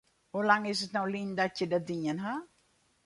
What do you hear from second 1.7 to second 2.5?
dat dien ha?